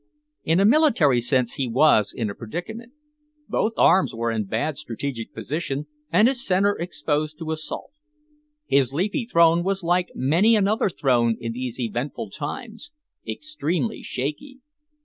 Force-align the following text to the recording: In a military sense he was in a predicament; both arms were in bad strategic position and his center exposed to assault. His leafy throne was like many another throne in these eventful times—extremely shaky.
In 0.43 0.59
a 0.59 0.65
military 0.65 1.21
sense 1.21 1.53
he 1.53 1.67
was 1.67 2.11
in 2.11 2.27
a 2.31 2.33
predicament; 2.33 2.91
both 3.47 3.73
arms 3.77 4.15
were 4.15 4.31
in 4.31 4.45
bad 4.45 4.75
strategic 4.75 5.31
position 5.31 5.85
and 6.11 6.27
his 6.27 6.43
center 6.43 6.75
exposed 6.75 7.37
to 7.37 7.51
assault. 7.51 7.91
His 8.65 8.93
leafy 8.93 9.27
throne 9.27 9.61
was 9.61 9.83
like 9.83 10.09
many 10.15 10.55
another 10.55 10.89
throne 10.89 11.37
in 11.39 11.51
these 11.53 11.79
eventful 11.79 12.31
times—extremely 12.31 14.01
shaky. 14.01 14.57